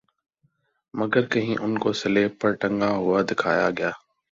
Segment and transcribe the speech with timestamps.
[0.93, 3.91] مگر کہیں انکو صلیب پر ٹنگا ہوا دکھایا گیا